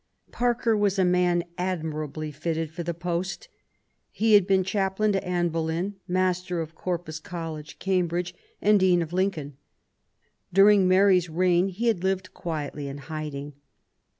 Parker 0.31 0.75
was 0.75 0.97
a 0.97 1.05
man 1.05 1.43
admirably 1.59 2.31
fitted 2.31 2.71
for 2.71 2.81
the 2.81 2.91
post. 2.95 3.49
He 4.09 4.33
had 4.33 4.47
been 4.47 4.63
chaplain 4.63 5.11
to 5.11 5.23
Anne 5.23 5.49
Boleyn, 5.49 5.97
Master 6.07 6.59
of 6.59 6.73
Corpus 6.73 7.19
College, 7.19 7.77
Cambridge, 7.77 8.33
and 8.63 8.79
Dean 8.79 9.03
of 9.03 9.13
Lincoln. 9.13 9.57
During 10.51 10.87
Mary*s 10.87 11.29
reign 11.29 11.67
he 11.67 11.85
had 11.85 12.03
lived 12.03 12.33
quietly 12.33 12.87
in 12.87 12.97
hiding. 12.97 13.53